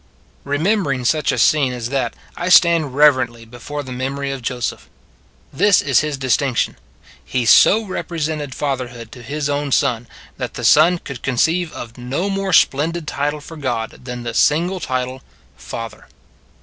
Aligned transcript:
Remembering 0.45 1.05
such 1.05 1.31
a 1.31 1.37
scene 1.37 1.73
as 1.73 1.89
that 1.89 2.15
I 2.35 2.49
stand 2.49 2.95
reverently 2.95 3.45
before 3.45 3.83
the 3.83 3.91
memory 3.91 4.31
of 4.31 4.41
Joseph. 4.41 4.89
This 5.53 5.79
is 5.79 5.99
his 5.99 6.17
distinction 6.17 6.75
he 7.23 7.45
so 7.45 7.83
represented 7.85 8.55
fatherhood 8.55 9.11
to 9.11 9.21
his 9.21 9.47
own 9.47 9.71
Son, 9.71 10.07
that 10.37 10.55
the 10.55 10.65
Son 10.65 10.97
could 10.97 11.21
conceive 11.21 11.71
of 11.73 11.99
no 11.99 12.31
more 12.31 12.51
splendid 12.51 13.07
title 13.07 13.41
for 13.41 13.57
God 13.57 13.91
than 14.05 14.23
the 14.23 14.33
single 14.33 14.79
title," 14.79 15.21
Father." 15.55 16.07